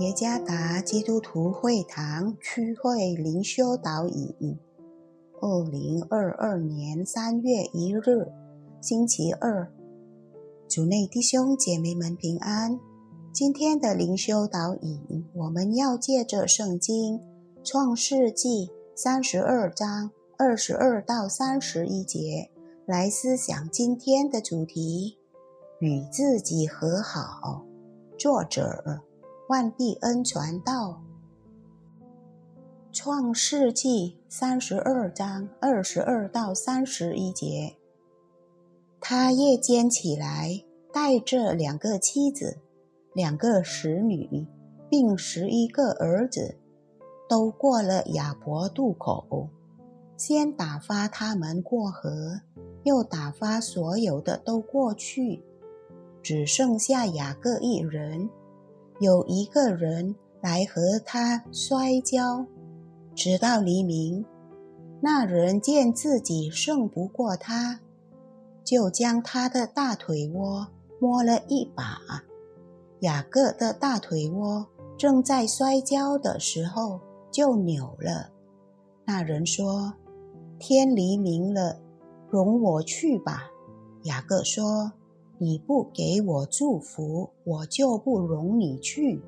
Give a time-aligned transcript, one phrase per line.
[0.00, 4.58] 耶加达基督徒会堂区会灵修导引，
[5.42, 8.32] 二零二二年三月一日，
[8.80, 9.70] 星期二，
[10.66, 12.80] 主内弟兄姐妹们平安。
[13.30, 17.20] 今天的灵修导引，我们要借着圣经
[17.62, 22.50] 创世纪三十二章二十二到三十一节
[22.86, 25.18] 来思想今天的主题：
[25.78, 27.66] 与自己和好。
[28.16, 29.02] 作者。
[29.50, 31.02] 万必恩传道，
[32.92, 37.74] 创世纪三十二章二十二到三十一节。
[39.00, 42.58] 他夜间起来，带着两个妻子、
[43.12, 44.46] 两个使女，
[44.88, 46.56] 并十一个儿子，
[47.28, 49.48] 都过了雅伯渡口。
[50.16, 52.42] 先打发他们过河，
[52.84, 55.42] 又打发所有的都过去，
[56.22, 58.30] 只剩下雅各一人。
[59.00, 62.44] 有一个人来和他摔跤，
[63.14, 64.22] 直到黎明。
[65.00, 67.80] 那人见自己胜不过他，
[68.62, 70.68] 就将他的大腿窝
[71.00, 71.98] 摸了一把。
[73.00, 74.66] 雅各的大腿窝
[74.98, 78.30] 正在摔跤的时候就扭了。
[79.06, 79.94] 那人说
[80.60, 81.80] ：“天黎明了，
[82.28, 83.50] 容我去吧。”
[84.04, 84.92] 雅各说。
[85.42, 89.22] 你不给我祝福，我就不容你去。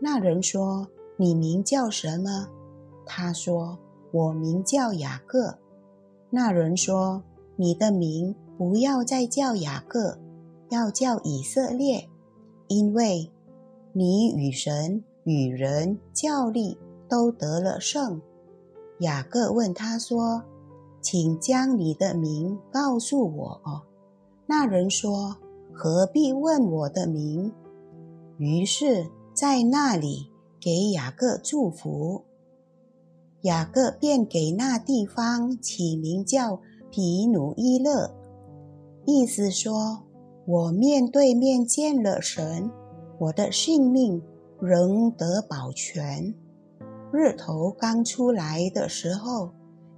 [0.00, 2.48] 那人说：“你名叫什么？”
[3.04, 3.78] 他说
[4.12, 5.58] ：“我名叫雅各。”
[6.32, 7.22] 那人说
[7.56, 10.16] ：“你的名不要再叫雅各，
[10.70, 12.08] 要叫以色列，
[12.68, 13.30] 因为
[13.92, 16.78] 你与神与人较力
[17.10, 18.22] 都得了胜。”
[19.00, 20.42] 雅各问他说
[21.02, 23.82] ：“请将你的名告诉我。”
[24.50, 25.36] 那人说
[25.72, 27.52] ：“何必问我的名？”
[28.36, 30.28] 于是，在那里
[30.60, 32.24] 给雅各祝福。
[33.42, 38.12] 雅各便给那地方起名叫皮努伊勒，
[39.06, 40.02] 意思说
[40.44, 42.68] ：“我面对面见了神，
[43.20, 44.20] 我的性命
[44.60, 46.34] 仍得保全。”
[47.14, 49.52] 日头刚出来的时候，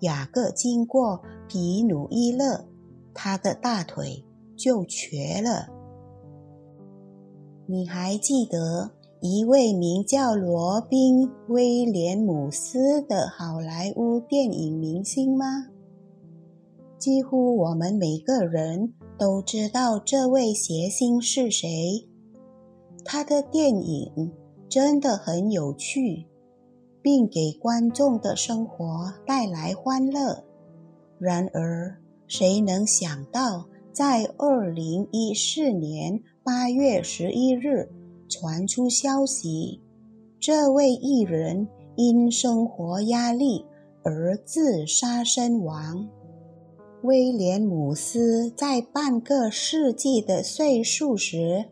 [0.00, 2.64] 雅各经过皮努伊勒，
[3.12, 4.24] 他的大腿。
[4.58, 5.68] 就瘸了。
[7.66, 15.66] 你还记得一位名叫罗宾·威廉姆斯的好莱坞电影明星吗？
[16.98, 22.08] 几乎我们每个人都知道这位谐星是谁。
[23.04, 24.32] 他的电影
[24.68, 26.26] 真的很有趣，
[27.00, 30.44] 并给观众的生活带来欢乐。
[31.18, 33.66] 然而，谁能想到？
[33.98, 37.90] 在二零一四年八月十一日，
[38.28, 39.80] 传出消息，
[40.38, 41.66] 这位艺人
[41.96, 43.64] 因生活压力
[44.04, 46.08] 而自杀身亡。
[47.02, 51.64] 威廉姆斯在半个世纪的岁数时，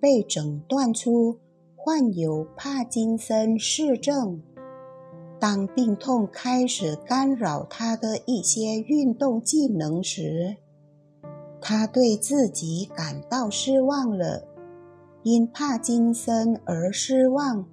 [0.00, 1.36] 被诊断出
[1.74, 4.40] 患有帕金森氏症。
[5.38, 10.56] 当病痛开始干扰他的一些运动技能时，
[11.68, 14.46] 他对自己感到失望了，
[15.24, 17.66] 因帕金森而失望，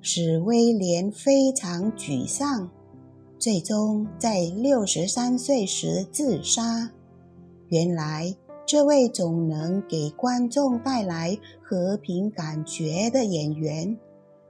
[0.00, 2.70] 使威廉非常沮丧，
[3.38, 6.90] 最终在六十三岁时自杀。
[7.68, 13.98] 原来，这位总能给观众带来和平感觉的演员，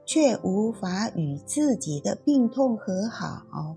[0.05, 3.75] 却无法与自己的病痛和好。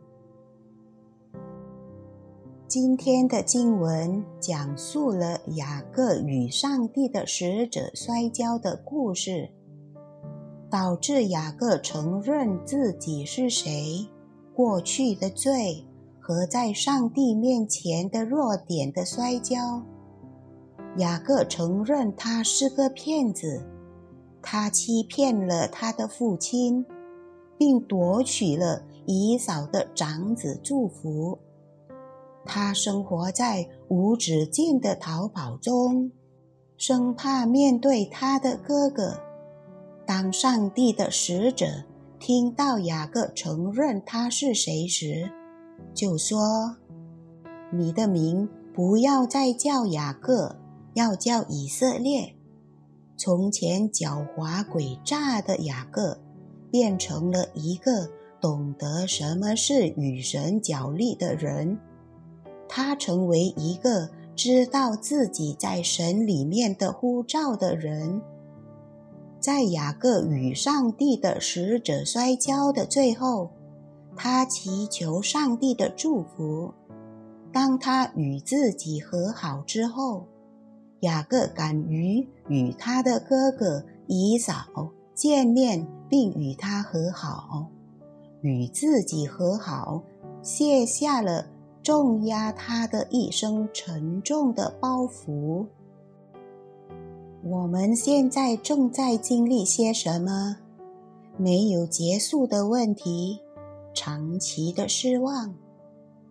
[2.71, 9.51] 今天的经文讲述了雅各与上帝的使者摔跤的故事，
[10.71, 14.07] 导致雅各承认自己是谁、
[14.55, 15.85] 过去的罪
[16.21, 19.83] 和在上帝面前的弱点的摔跤。
[20.99, 23.67] 雅各承认他是个骗子，
[24.41, 26.87] 他欺骗了他的父亲，
[27.59, 31.37] 并夺取了以扫的长子祝福。
[32.45, 36.11] 他生活在无止境的逃跑中，
[36.77, 39.21] 生怕面对他的哥哥。
[40.07, 41.67] 当上帝的使者
[42.19, 45.31] 听到雅各承认他是谁时，
[45.95, 46.77] 就说
[47.73, 50.57] ：“你的名不要再叫雅各，
[50.95, 52.35] 要叫以色列。”
[53.17, 56.19] 从前狡猾诡诈的雅各，
[56.71, 58.09] 变成了一个
[58.41, 61.79] 懂得什么是与神角力的人。
[62.73, 68.23] 他成为一个知道自己在神里面的呼召的人。
[69.41, 73.51] 在雅各与上帝的使者摔跤的最后，
[74.15, 76.73] 他祈求上帝的祝福。
[77.53, 80.27] 当他与自己和好之后，
[81.01, 87.67] 雅各敢于与他的哥哥以扫见面，并与他和好，
[88.43, 90.03] 与自己和好，
[90.43, 91.47] 卸下了
[91.91, 95.67] 重压他的一生沉重的包袱。
[97.43, 100.59] 我们现在正在经历些什么？
[101.37, 103.41] 没有结束的问题，
[103.93, 105.53] 长期的失望。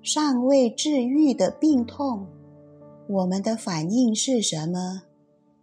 [0.01, 2.25] 尚未治愈的病痛，
[3.09, 5.01] 我们的反应是什么？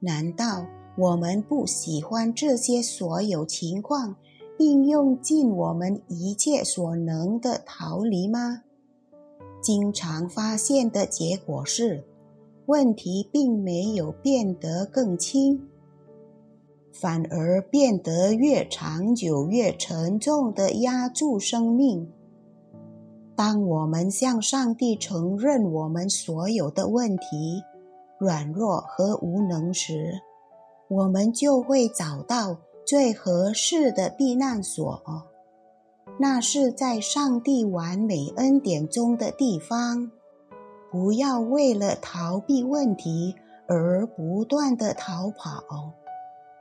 [0.01, 0.67] 难道
[0.99, 4.15] 我们不喜欢这些所有情况，
[4.59, 8.65] 并用尽我们一切所能的逃离吗？
[9.67, 12.05] 经常发现的结果是，
[12.67, 15.61] 问题并没有变得更轻，
[16.93, 22.09] 反而变得越长久、越沉重的压住生命。
[23.35, 27.61] 当我们向上帝承认我们所有的问题、
[28.21, 30.13] 软弱和无能时，
[30.87, 35.03] 我们就会找到最合适的避难所。
[36.19, 40.11] 那是在上帝完美恩典中的地方。
[40.91, 43.35] 不要为了逃避问题
[43.67, 45.93] 而不断的逃跑，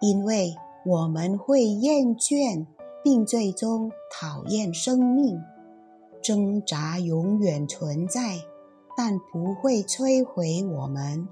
[0.01, 0.55] 因为
[0.85, 2.65] 我们会厌倦，
[3.03, 5.39] 并最终讨厌生命。
[6.21, 8.39] 挣扎永远存在，
[8.97, 11.27] 但不会摧毁我们。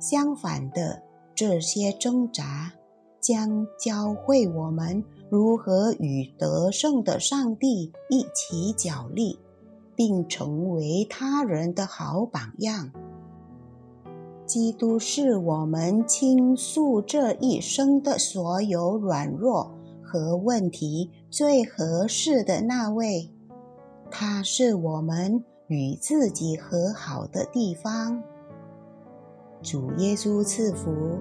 [0.00, 1.02] 相反的，
[1.34, 2.72] 这些挣扎
[3.20, 9.38] 将教会我们如何与得胜的上帝一起角力，
[9.94, 12.90] 并成为他人的好榜样。
[14.46, 23.30] 基督是我们倾诉这一生的所有软弱和问题最合适的那位。
[24.10, 28.22] 他是我们与自己和好的地方。
[29.60, 31.18] 主耶稣赐福。